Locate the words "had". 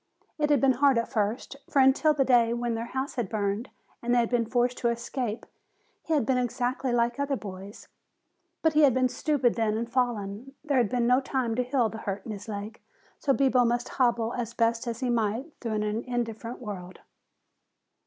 0.49-0.59, 3.17-3.29, 4.17-4.31, 6.15-6.25, 8.81-8.95, 10.77-10.89